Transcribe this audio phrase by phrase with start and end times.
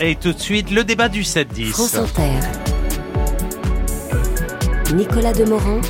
[0.00, 1.70] Et tout de suite, le débat du 7-10.
[1.70, 2.30] France Inter.
[4.94, 5.80] Nicolas Demorand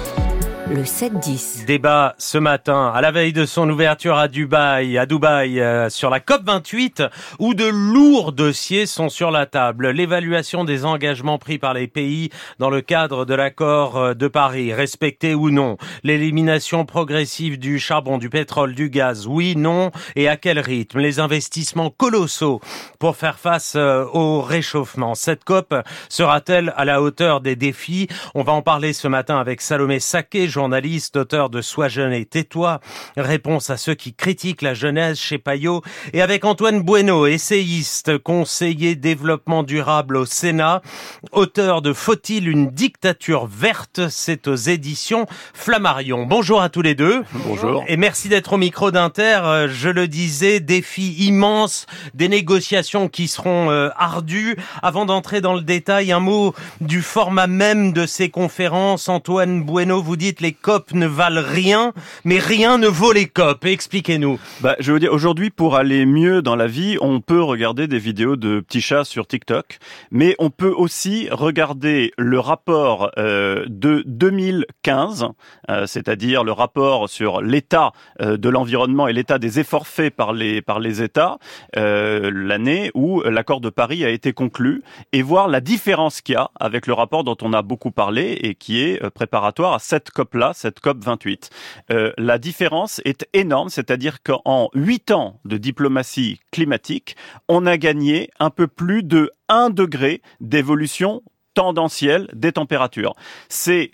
[0.70, 1.64] le 7-10.
[1.64, 6.10] Débat ce matin, à la veille de son ouverture à Dubaï, à Dubaï, euh, sur
[6.10, 7.04] la COP 28,
[7.38, 9.88] où de lourds dossiers sont sur la table.
[9.90, 12.28] L'évaluation des engagements pris par les pays
[12.58, 15.78] dans le cadre de l'accord euh, de Paris, respectés ou non.
[16.02, 20.98] L'élimination progressive du charbon, du pétrole, du gaz, oui, non, et à quel rythme?
[20.98, 22.60] Les investissements colossaux
[22.98, 25.14] pour faire face euh, au réchauffement.
[25.14, 25.74] Cette COP
[26.10, 28.08] sera-t-elle à la hauteur des défis?
[28.34, 32.24] On va en parler ce matin avec Salomé Saké, journaliste, auteur de Sois jeune et
[32.24, 32.80] tais-toi,
[33.16, 38.96] réponse à ceux qui critiquent la jeunesse chez Payot, et avec Antoine Bueno, essayiste, conseiller
[38.96, 40.82] développement durable au Sénat,
[41.30, 44.00] auteur de Faut-il une dictature verte?
[44.08, 46.26] C'est aux éditions Flammarion.
[46.26, 47.22] Bonjour à tous les deux.
[47.46, 47.84] Bonjour.
[47.86, 49.38] Et merci d'être au micro d'Inter.
[49.44, 54.56] Euh, je le disais, défi immense, des négociations qui seront euh, ardues.
[54.82, 59.08] Avant d'entrer dans le détail, un mot du format même de ces conférences.
[59.08, 61.92] Antoine Bueno, vous dites les les COP ne valent rien,
[62.24, 63.66] mais rien ne vaut les COP.
[63.66, 64.40] Expliquez-nous.
[64.62, 67.98] Bah, je veux dire, aujourd'hui, pour aller mieux dans la vie, on peut regarder des
[67.98, 69.78] vidéos de petits chats sur TikTok,
[70.10, 75.26] mais on peut aussi regarder le rapport euh, de 2015,
[75.68, 80.32] euh, c'est-à-dire le rapport sur l'état euh, de l'environnement et l'état des efforts faits par
[80.32, 81.36] les par les États,
[81.74, 84.82] l'année où l'accord de Paris a été conclu,
[85.12, 88.38] et voir la différence qu'il y a avec le rapport dont on a beaucoup parlé
[88.40, 91.50] et qui est préparatoire à cette COP cette COP 28.
[91.90, 97.16] Euh, la différence est énorme, c'est-à-dire qu'en huit ans de diplomatie climatique,
[97.48, 101.22] on a gagné un peu plus de 1 degré d'évolution
[101.54, 103.14] tendancielle des températures.
[103.48, 103.90] C'est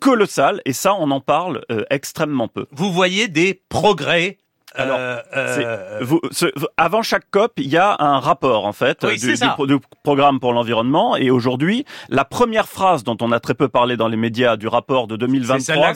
[0.00, 2.66] colossal et ça, on en parle euh, extrêmement peu.
[2.72, 4.38] Vous voyez des progrès
[4.74, 9.34] alors, euh, euh avant chaque COP, il y a un rapport en fait du,
[9.66, 11.16] du, programme pour l'environnement.
[11.16, 14.68] Et aujourd'hui, la première phrase dont on a très peu parlé dans les médias du
[14.68, 15.92] rapport de 2023,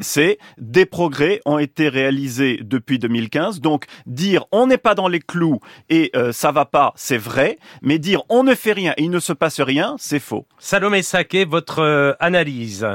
[0.00, 3.60] c'est des progrès ont été réalisés depuis 2015.
[3.60, 7.58] Donc dire on n'est pas dans les clous et euh, ça va pas, c'est vrai.
[7.82, 10.46] Mais dire on ne fait rien et il ne se passe rien, c'est faux.
[10.58, 12.86] Salomé Saké, votre euh, analyse.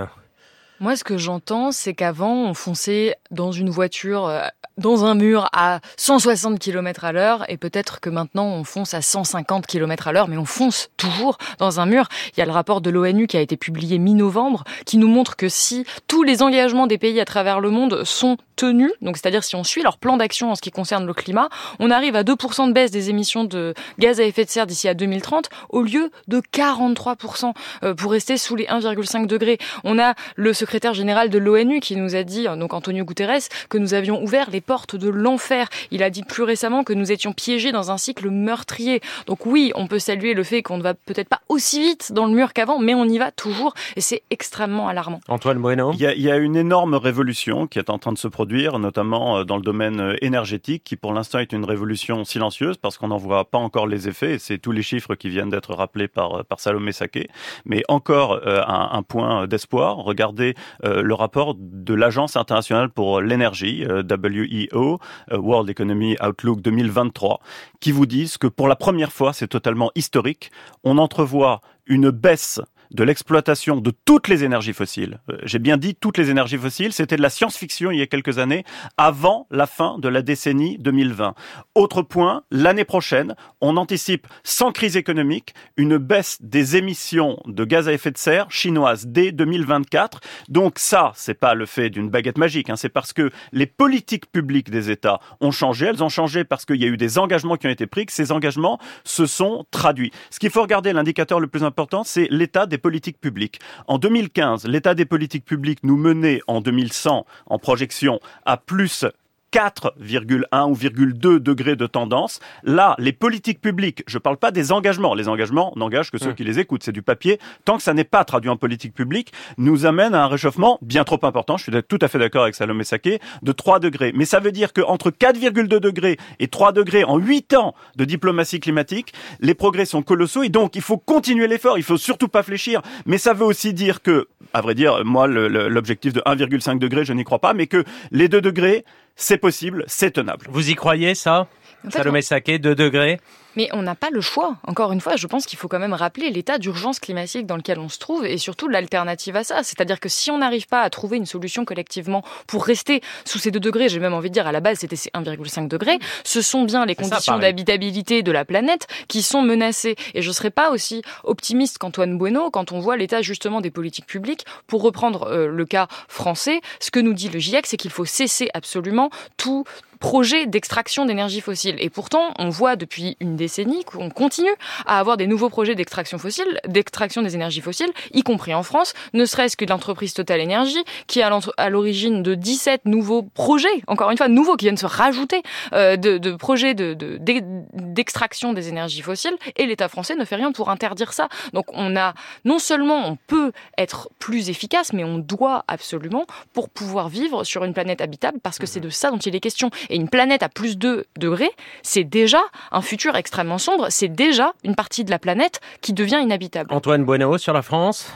[0.80, 4.42] Moi, ce que j'entends, c'est qu'avant, on fonçait dans une voiture euh,
[4.78, 9.02] dans un mur à 160 km à l'heure et peut-être que maintenant on fonce à
[9.02, 12.08] 150 km à l'heure, mais on fonce toujours dans un mur.
[12.36, 15.36] Il y a le rapport de l'ONU qui a été publié mi-novembre qui nous montre
[15.36, 19.44] que si tous les engagements des pays à travers le monde sont tenus, donc c'est-à-dire
[19.44, 21.50] si on suit leur plan d'action en ce qui concerne le climat,
[21.80, 24.88] on arrive à 2% de baisse des émissions de gaz à effet de serre d'ici
[24.88, 29.58] à 2030 au lieu de 43% euh, pour rester sous les 1,5 degrés.
[29.84, 33.78] On a le secrétaire général de l'ONU qui nous a dit, donc Antonio Guterres, que
[33.78, 35.70] nous avions ouvert les portes de l'enfer.
[35.92, 39.00] Il a dit plus récemment que nous étions piégés dans un cycle meurtrier.
[39.28, 42.26] Donc oui, on peut saluer le fait qu'on ne va peut-être pas aussi vite dans
[42.26, 45.22] le mur qu'avant, mais on y va toujours et c'est extrêmement alarmant.
[45.30, 48.12] Antoine Bueno il y, a, il y, a, une énorme révolution qui est en train
[48.12, 51.64] de se produire, notamment euh, dans le domaine euh, énergétique, qui pour l'instant est une
[51.64, 55.16] révolution silencieuse parce qu'on n'en voit pas encore les effets et c'est tous les chiffres
[55.16, 57.30] qui viennent d'être rappelés par, euh, par Salomé Saké.
[57.64, 59.98] Mais encore un, un, point d'espoir.
[59.98, 65.00] Regardez le rapport de l'Agence internationale pour l'énergie, WEO,
[65.32, 67.40] euh, World Economy Outlook 2023,
[67.80, 70.52] qui vous disent que pour la première fois, c'est totalement historique,
[70.84, 72.60] on entrevoit une baisse
[72.92, 75.20] de l'exploitation de toutes les énergies fossiles.
[75.30, 78.08] Euh, j'ai bien dit toutes les énergies fossiles, c'était de la science-fiction il y a
[78.08, 78.64] quelques années,
[78.98, 81.36] avant la fin de la décennie 2020.
[81.76, 87.88] Autre point, l'année prochaine, on anticipe, sans crise économique, une baisse des émissions de gaz
[87.88, 90.22] à effet de serre chinoises dès 2024.
[90.50, 94.32] Donc ça, c'est pas le fait d'une baguette magique, hein, c'est parce que les politiques
[94.32, 95.88] publiques des États ont changé.
[95.88, 98.14] Elles ont changé parce qu'il y a eu des engagements qui ont été pris, que
[98.14, 100.12] ces engagements se sont traduits.
[100.30, 103.60] Ce qu'il faut regarder, l'indicateur le plus important, c'est l'état des politiques publiques.
[103.88, 109.06] En 2015, l'état des politiques publiques nous menait en 2100 en projection à plus
[109.54, 112.40] 4,1 ou 2 degrés de tendance.
[112.64, 116.32] Là, les politiques publiques, je ne parle pas des engagements, les engagements n'engagent que ceux
[116.32, 116.36] mmh.
[116.36, 119.32] qui les écoutent, c'est du papier, tant que ça n'est pas traduit en politique publique,
[119.58, 122.56] nous amène à un réchauffement bien trop important, je suis tout à fait d'accord avec
[122.56, 124.12] Salomé Saké, de 3 degrés.
[124.16, 128.60] Mais ça veut dire qu'entre 4,2 degrés et 3 degrés en 8 ans de diplomatie
[128.60, 132.44] climatique, les progrès sont colossaux et donc il faut continuer l'effort, il faut surtout pas
[132.44, 132.82] fléchir.
[133.06, 137.14] Mais ça veut aussi dire que, à vrai dire, moi, l'objectif de 1,5 degré, je
[137.14, 138.86] n'y crois pas, mais que les 2 degrés,
[139.18, 140.46] c'est possible, c'est tenable.
[140.50, 141.48] Vous y croyez ça?
[141.90, 143.20] Salomé Saké, 2 degrés
[143.58, 144.56] Mais on n'a pas le choix.
[144.68, 147.80] Encore une fois, je pense qu'il faut quand même rappeler l'état d'urgence climatique dans lequel
[147.80, 149.64] on se trouve et surtout l'alternative à ça.
[149.64, 153.50] C'est-à-dire que si on n'arrive pas à trouver une solution collectivement pour rester sous ces
[153.50, 156.44] 2 degrés, j'ai même envie de dire à la base c'était ces 1,5 degrés, ce
[156.44, 159.96] sont bien les conditions d'habitabilité de la planète qui sont menacées.
[160.14, 163.72] Et je ne serais pas aussi optimiste qu'Antoine Bueno quand on voit l'état justement des
[163.72, 164.46] politiques publiques.
[164.68, 168.06] Pour reprendre euh, le cas français, ce que nous dit le GIEC, c'est qu'il faut
[168.06, 169.64] cesser absolument tout
[169.98, 171.76] projet d'extraction d'énergie fossile.
[171.80, 173.47] Et pourtant, on voit depuis une décennie
[173.86, 174.50] qu'on continue
[174.86, 178.94] à avoir des nouveaux projets d'extraction fossile, d'extraction des énergies fossiles, y compris en France,
[179.14, 181.24] ne serait-ce que l'entreprise Total Energy, qui est
[181.58, 185.42] à l'origine de 17 nouveaux projets, encore une fois, nouveaux, qui viennent se rajouter,
[185.74, 190.52] euh, de, de, projets d'extraction de, des énergies fossiles, et l'État français ne fait rien
[190.52, 191.30] pour interdire ça.
[191.54, 192.14] Donc on a,
[192.46, 197.64] non seulement on peut être plus efficace, mais on doit absolument pour pouvoir vivre sur
[197.64, 199.70] une planète habitable, parce que c'est de ça dont il est question.
[199.90, 201.52] Et une planète à plus 2 degrés,
[201.84, 202.42] c'est déjà
[202.72, 203.16] un futur
[203.58, 206.74] sombre, c'est déjà une partie de la planète qui devient inhabitable.
[206.74, 208.12] Antoine Bueno sur la France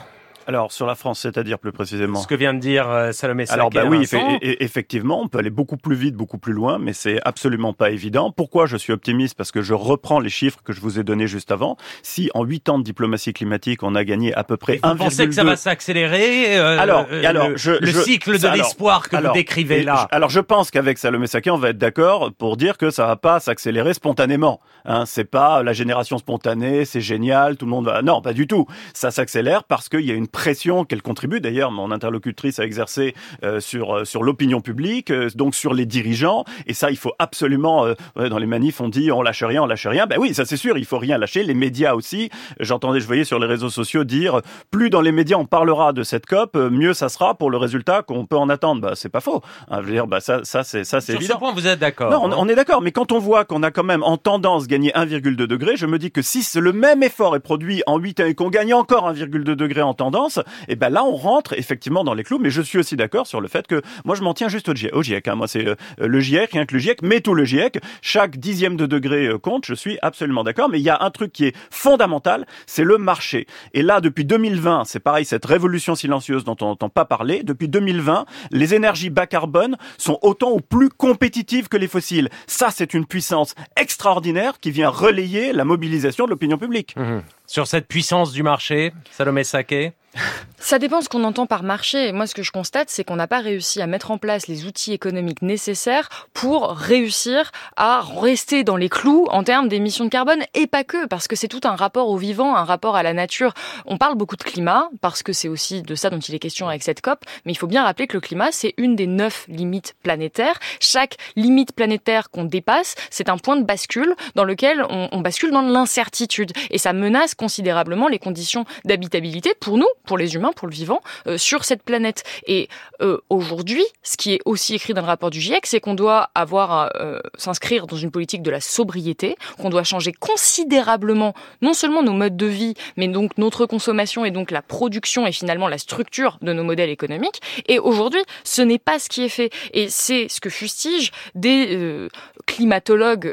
[0.46, 2.20] alors sur la France, c'est-à-dire plus précisément.
[2.20, 4.06] Ce que vient de dire euh, Salomé Alors bah oui,
[4.42, 8.30] effectivement, on peut aller beaucoup plus vite, beaucoup plus loin, mais c'est absolument pas évident.
[8.30, 9.36] Pourquoi je suis optimiste?
[9.36, 11.76] Parce que je reprends les chiffres que je vous ai donnés juste avant.
[12.02, 14.92] Si en 8 ans de diplomatie climatique, on a gagné à peu près 1,2...
[14.92, 18.48] Vous pensez que ça va s'accélérer euh, Alors, euh, alors le, je, le cycle de
[18.48, 20.08] l'espoir que vous décrivez là.
[20.10, 23.16] alors je pense qu'avec Salomé Saké, on va être d'accord pour dire que ça va
[23.16, 24.60] pas s'accélérer spontanément.
[24.84, 28.02] Hein, c'est pas la génération spontanée, c'est génial, tout le monde va.
[28.02, 28.66] Non, pas du tout.
[28.94, 31.40] Ça s'accélère parce qu'il y a une pression qu'elle contribue.
[31.40, 33.14] D'ailleurs, mon interlocutrice a exercé
[33.44, 36.44] euh, sur euh, sur l'opinion publique, euh, donc sur les dirigeants.
[36.66, 37.86] Et ça, il faut absolument.
[38.16, 40.06] dans les manifs, on dit on lâche rien, on lâche rien.
[40.06, 41.42] Ben oui, ça c'est sûr, il faut rien lâcher.
[41.42, 42.30] Les médias aussi.
[42.60, 44.40] J'entendais, je voyais sur les réseaux sociaux dire
[44.70, 48.02] plus dans les médias on parlera de cette COP, mieux ça sera pour le résultat
[48.02, 48.80] qu'on peut en attendre.
[48.80, 49.42] Bah c'est pas faux.
[49.70, 51.26] Hein, je veux dire, bah ça, ça c'est ça c'est évident.
[51.26, 52.82] Sur ce point, vous êtes d'accord Non, on, on est d'accord.
[52.82, 55.98] Mais quand on voit qu'on a quand même en tendance gagné 1,2 degré, je me
[55.98, 59.12] dis que si le même effort est produit en 8 ans et qu'on gagne encore
[59.12, 60.21] 1,2 degré en tendance,
[60.68, 62.38] et ben là on rentre effectivement dans les clous.
[62.38, 64.74] Mais je suis aussi d'accord sur le fait que moi je m'en tiens juste au
[64.74, 64.94] GIEC.
[64.94, 65.34] Au GIEC hein.
[65.34, 67.80] Moi c'est euh, le GIEC, rien que le GIEC, mais tout le GIEC.
[68.00, 69.66] Chaque dixième de degré euh, compte.
[69.66, 70.68] Je suis absolument d'accord.
[70.68, 73.46] Mais il y a un truc qui est fondamental, c'est le marché.
[73.74, 77.42] Et là depuis 2020, c'est pareil cette révolution silencieuse dont on n'entend pas parler.
[77.42, 82.28] Depuis 2020, les énergies bas carbone sont autant ou plus compétitives que les fossiles.
[82.46, 86.94] Ça c'est une puissance extraordinaire qui vient relayer la mobilisation de l'opinion publique.
[86.96, 87.20] Mmh.
[87.46, 89.92] Sur cette puissance du marché, Salomé Saké
[90.58, 92.12] ça dépend ce qu'on entend par marché.
[92.12, 94.66] Moi, ce que je constate, c'est qu'on n'a pas réussi à mettre en place les
[94.66, 100.42] outils économiques nécessaires pour réussir à rester dans les clous en termes d'émissions de carbone
[100.54, 103.12] et pas que, parce que c'est tout un rapport au vivant, un rapport à la
[103.12, 103.54] nature.
[103.86, 106.68] On parle beaucoup de climat, parce que c'est aussi de ça dont il est question
[106.68, 109.46] avec cette COP, mais il faut bien rappeler que le climat, c'est une des neuf
[109.48, 110.58] limites planétaires.
[110.80, 115.50] Chaque limite planétaire qu'on dépasse, c'est un point de bascule dans lequel on, on bascule
[115.50, 116.52] dans l'incertitude.
[116.70, 121.00] Et ça menace considérablement les conditions d'habitabilité pour nous, pour les humains, pour le vivant,
[121.26, 122.24] euh, sur cette planète.
[122.46, 122.68] Et
[123.00, 126.30] euh, aujourd'hui, ce qui est aussi écrit dans le rapport du GIEC, c'est qu'on doit
[126.34, 132.02] avoir euh, s'inscrire dans une politique de la sobriété, qu'on doit changer considérablement non seulement
[132.02, 135.78] nos modes de vie, mais donc notre consommation et donc la production et finalement la
[135.78, 137.40] structure de nos modèles économiques.
[137.66, 139.50] Et aujourd'hui, ce n'est pas ce qui est fait.
[139.72, 142.08] Et c'est ce que fustigent des
[142.46, 143.32] climatologues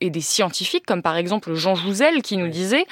[0.00, 2.86] et des scientifiques, comme par exemple Jean Jouzel, qui nous disait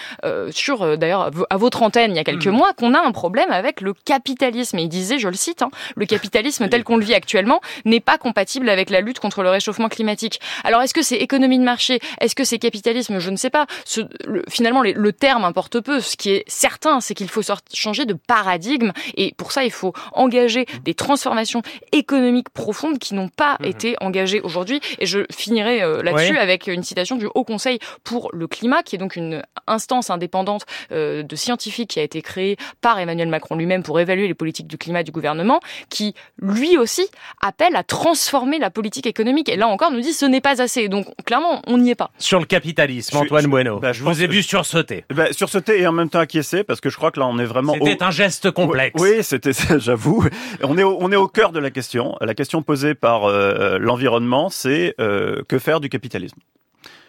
[0.51, 2.51] sur d'ailleurs à votre antenne il y a quelques mmh.
[2.51, 4.79] mois qu'on a un problème avec le capitalisme.
[4.79, 8.05] Et il disait, je le cite, hein, le capitalisme tel qu'on le vit actuellement n'est
[8.11, 10.39] pas compatible avec la lutte contre le réchauffement climatique.
[10.65, 11.99] Alors est-ce que c'est économie de marché?
[12.21, 13.19] Est-ce que c'est capitalisme?
[13.19, 13.67] Je ne sais pas.
[13.87, 16.01] Ce, le, finalement, les, le terme importe peu.
[16.01, 18.93] Ce qui est certain, c'est qu'il faut changer de paradigme.
[19.17, 21.63] Et pour ça, il faut engager des transformations
[21.93, 23.65] économiques profondes qui n'ont pas mmh.
[23.65, 24.81] été engagées aujourd'hui.
[24.99, 28.97] Et je finirai euh, là-dessus avec une citation du Haut Conseil pour le climat, qui
[28.97, 33.57] est donc une instance indépendante euh, de scientifiques qui a été créée par Emmanuel Macron
[33.57, 37.07] lui-même pour évaluer les politiques du climat du gouvernement, qui lui aussi
[37.41, 39.49] appelle à transformer la politique économique.
[39.49, 40.89] Et là encore, nous dit ce n'est pas assez.
[40.89, 42.11] Donc clairement, on n'y est pas.
[42.19, 45.05] Sur le capitalisme, Antoine Bueno, bah, je vous ai vu sursauter.
[45.15, 47.45] Bah, sursauter et en même temps acquiescer, parce que je crois que là, on est
[47.45, 47.75] vraiment...
[47.75, 49.01] C'était un geste complexe.
[49.01, 50.25] Oui, c'était j'avoue.
[50.63, 52.17] On est, au, on est au cœur de la question.
[52.21, 56.39] La question posée par euh, l'environnement, c'est euh, que faire du capitalisme?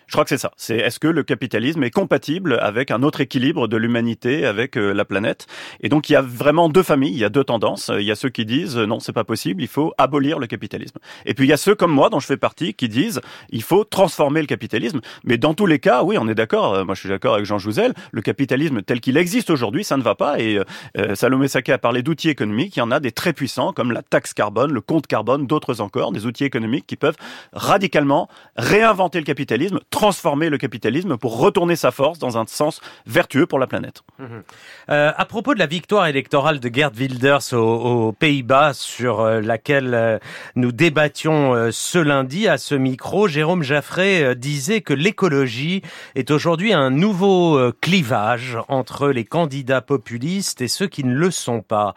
[0.07, 0.51] Je crois que c'est ça.
[0.55, 4.93] C'est est-ce que le capitalisme est compatible avec un autre équilibre de l'humanité, avec euh,
[4.93, 5.47] la planète?
[5.81, 7.91] Et donc il y a vraiment deux familles, il y a deux tendances.
[7.93, 10.97] Il y a ceux qui disent non, c'est pas possible, il faut abolir le capitalisme.
[11.25, 13.63] Et puis il y a ceux comme moi, dont je fais partie, qui disent il
[13.63, 15.01] faut transformer le capitalisme.
[15.25, 16.73] Mais dans tous les cas, oui, on est d'accord.
[16.73, 17.93] Euh, moi, je suis d'accord avec Jean Jouzel.
[18.11, 20.39] Le capitalisme tel qu'il existe aujourd'hui, ça ne va pas.
[20.39, 20.59] Et
[20.97, 22.77] euh, Salomé Saké a parlé d'outils économiques.
[22.77, 25.81] Il y en a des très puissants, comme la taxe carbone, le compte carbone, d'autres
[25.81, 27.17] encore, des outils économiques qui peuvent
[27.51, 33.47] radicalement réinventer le capitalisme transformer le capitalisme, pour retourner sa force dans un sens vertueux
[33.47, 34.03] pour la planète.
[34.19, 34.43] Mhm.
[34.91, 39.95] Euh, à propos de la victoire électorale de Gerd Wilders aux, Pays-Bas, sur euh, laquelle
[39.95, 40.19] euh,
[40.55, 45.81] nous débattions ce lundi à ce micro, Jérôme Jaffré disait que l'écologie
[46.13, 51.61] est aujourd'hui un nouveau clivage entre les candidats populistes et ceux qui ne le sont
[51.61, 51.95] pas.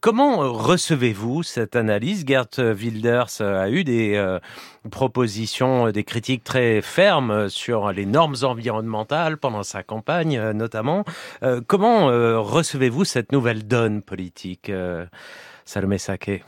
[0.00, 2.24] comment recevez-vous cette analyse?
[2.26, 4.38] Gerd Wilders a eu des
[4.90, 7.15] propositions, des critiques très fermes
[7.48, 11.04] sur les normes environnementales pendant sa campagne notamment.
[11.66, 14.70] comment recevez-vous cette nouvelle donne politique,
[15.64, 16.42] Salomé Saké?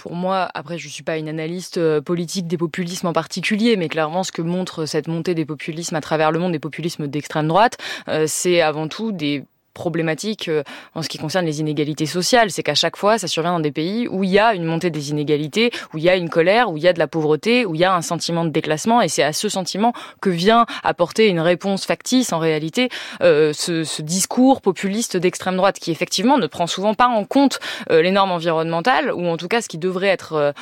[0.00, 3.76] Pour moi, après, je ne suis pas une analyste euh, politique des populismes en particulier,
[3.76, 7.06] mais clairement, ce que montre cette montée des populismes à travers le monde, des populismes
[7.06, 7.76] d'extrême droite,
[8.08, 10.62] euh, c'est avant tout des problématique euh,
[10.94, 12.50] en ce qui concerne les inégalités sociales.
[12.50, 14.90] C'est qu'à chaque fois, ça survient dans des pays où il y a une montée
[14.90, 17.66] des inégalités, où il y a une colère, où il y a de la pauvreté,
[17.66, 19.00] où il y a un sentiment de déclassement.
[19.00, 22.88] Et c'est à ce sentiment que vient apporter une réponse factice, en réalité,
[23.22, 27.60] euh, ce, ce, discours populiste d'extrême droite qui, effectivement, ne prend souvent pas en compte
[27.90, 30.52] euh, les normes environnementales, ou en tout cas ce qui devrait être, euh,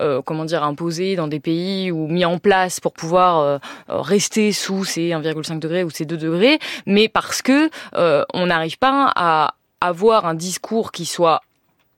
[0.00, 4.84] euh comment dire, imposé dans des pays ou mis en place pour pouvoir rester sous
[4.84, 9.54] ces 1,5 degrés ou ces 2 degrés, mais parce que on a n'arrive pas à
[9.80, 11.40] avoir un discours qui soit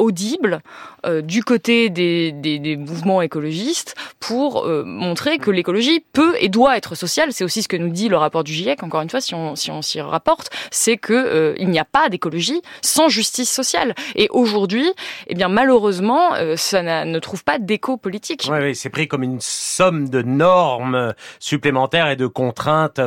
[0.00, 0.60] audible
[1.06, 6.48] euh, du côté des, des, des, mouvements écologistes pour euh, montrer que l'écologie peut et
[6.48, 7.32] doit être sociale.
[7.32, 9.54] C'est aussi ce que nous dit le rapport du GIEC, encore une fois, si on
[9.56, 13.94] si on s'y rapporte, c'est que euh, il n'y a pas d'écologie sans justice sociale.
[14.14, 14.90] Et aujourd'hui,
[15.28, 18.48] eh bien malheureusement, ça ne trouve pas d'écho politique.
[18.50, 23.00] Oui, oui c'est pris comme une somme de normes supplémentaires et de contraintes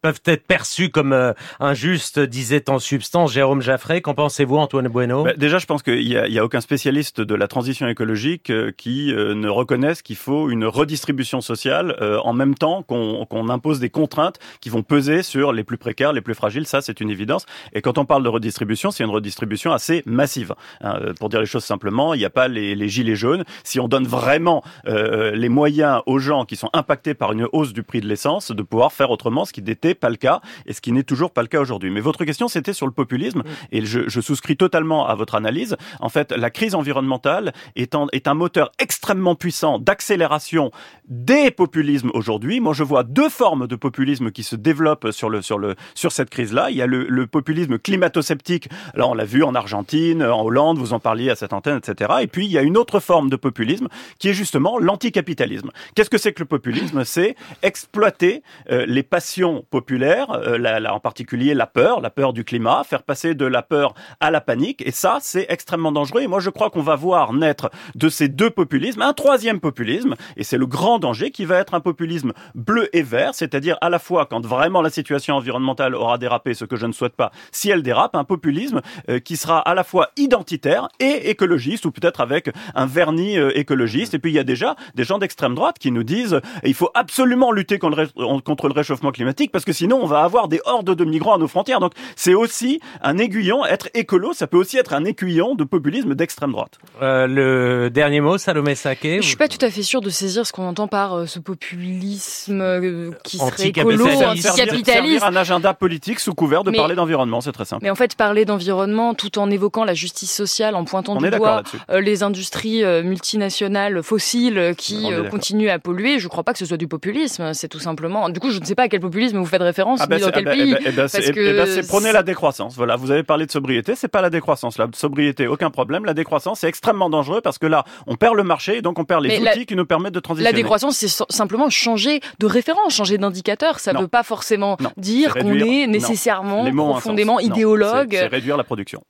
[0.00, 4.00] peuvent être perçues comme injustes, disait en substance Jérôme Jaffré.
[4.00, 5.24] Qu'en pensez-vous, Antoine Bueno?
[5.24, 7.86] Bah, Déjà, je pense qu'il y a il n'y a, aucun spécialiste de la transition
[7.88, 12.82] écologique euh, qui euh, ne reconnaisse qu'il faut une redistribution sociale euh, en même temps
[12.82, 16.66] qu'on impose des contraintes qui vont peser sur les plus précaires, les plus fragiles.
[16.66, 17.46] Ça, c'est une évidence.
[17.72, 20.54] Et quand on parle de redistribution, c'est une redistribution assez massive.
[20.80, 20.98] Hein.
[21.18, 23.44] pour dire les choses simplement, il n'y a pas les, les, gilets jaunes.
[23.64, 27.82] Si on donne vraiment les moyens aux gens qui sont impactés par une hausse du
[27.82, 30.80] prix de l'essence de pouvoir faire autrement, ce qui n'était pas le cas et ce
[30.80, 31.90] qui n'est toujours pas le cas aujourd'hui.
[31.90, 35.76] Mais votre question, c'était sur le populisme et je, je souscris totalement à votre analyse.
[36.00, 40.70] En fait, la crise environnementale est, un moteur extrêmement puissant d'accélération
[41.08, 42.60] des populismes aujourd'hui.
[42.60, 46.70] Moi, je vois deux formes de populisme qui se développent sur cette crise-là.
[46.70, 48.68] Il y a le, populisme climato-sceptique.
[48.94, 52.10] Là, on l'a vu en Argentine, en Hollande, vous en parliez à cette antenne, etc.
[52.22, 53.88] Et puis, il y a une autre forme de populisme
[54.18, 55.70] qui est justement l'anticapitalisme.
[55.94, 57.04] Qu'est-ce que c'est que le populisme?
[57.04, 62.82] C'est exploiter euh, les passions populaires, euh, en particulier la peur, la peur du climat,
[62.84, 64.82] faire passer de la peur à la panique.
[64.86, 68.28] Et ça, c'est extrêmement dangereux et moi, je crois qu'on va voir naître de ces
[68.28, 72.32] deux populismes un troisième populisme, et c'est le grand danger qui va être un populisme
[72.54, 76.64] bleu et vert, c'est-à-dire à la fois quand vraiment la situation environnementale aura dérapé, ce
[76.64, 79.84] que je ne souhaite pas, si elle dérape, un populisme euh, qui sera à la
[79.84, 84.14] fois identitaire et écologiste, ou peut-être avec un vernis euh, écologiste.
[84.14, 86.90] Et puis il y a déjà des gens d'extrême droite qui nous disent il faut
[86.94, 91.04] absolument lutter contre le, réchauffement climatique parce que sinon on va avoir des hordes de
[91.04, 91.80] migrants à nos frontières.
[91.80, 95.79] Donc c'est aussi un aiguillon, être écolo, ça peut aussi être un aiguillon de populisme
[96.14, 96.78] d'extrême droite.
[97.02, 99.20] Euh, le dernier mot, Salomé Saké.
[99.22, 101.38] Je suis pas tout à fait sûr de saisir ce qu'on entend par euh, ce
[101.38, 105.22] populisme euh, qui serait écolo, anticapitaliste.
[105.22, 107.82] un agenda politique sous couvert de parler d'environnement, c'est très simple.
[107.82, 111.62] Mais en fait, parler d'environnement tout en évoquant la justice sociale, en pointant du doigt
[111.90, 116.88] les industries multinationales fossiles qui continuent à polluer, je crois pas que ce soit du
[116.88, 117.54] populisme.
[117.54, 118.28] C'est tout simplement.
[118.28, 120.22] Du coup, je ne sais pas à quel populisme vous faites référence, ah ben ni
[120.22, 120.76] dans quel eh ben, pays.
[120.80, 121.86] Eh ben, parce eh que...
[121.86, 122.76] prenez la décroissance.
[122.76, 124.78] Voilà, vous avez parlé de sobriété, c'est pas la décroissance.
[124.78, 126.04] La sobriété, aucun problème problème.
[126.04, 129.04] La décroissance, c'est extrêmement dangereux parce que là, on perd le marché et donc on
[129.04, 130.52] perd les outils qui nous permettent de transitionner.
[130.52, 133.78] La décroissance, c'est simplement changer de référence, changer d'indicateur.
[133.78, 138.10] Ça ne veut pas forcément dire qu'on est nécessairement profondément idéologue.
[138.12, 139.02] C'est réduire la production.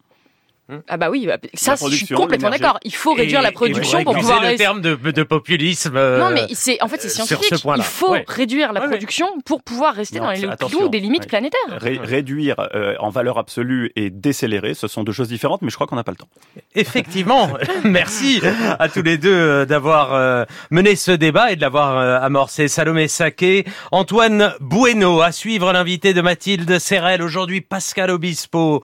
[0.89, 2.79] Ah bah oui, bah, ça je suis complètement d'accord.
[2.85, 4.43] Il faut réduire la production pour pouvoir.
[4.43, 5.97] le terme de, de populisme.
[5.97, 7.53] Euh, non mais c'est en fait c'est scientifique.
[7.77, 11.61] Il faut réduire la production pour pouvoir rester dans les clous des limites planétaires.
[11.81, 15.87] réduire euh, en valeur absolue et décélérer, ce sont deux choses différentes, mais je crois
[15.87, 16.29] qu'on n'a pas le temps.
[16.75, 17.51] Effectivement,
[17.85, 18.41] merci
[18.79, 22.69] à tous les deux euh, d'avoir mené ce débat et de l'avoir amorcé.
[22.69, 28.79] Salomé Saké, Antoine Bueno, à suivre l'invité de Mathilde Serrel aujourd'hui, Pascal Obispo